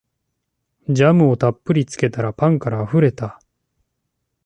[0.89, 3.39] ジャムをたっぷりつけたらパンからあふれた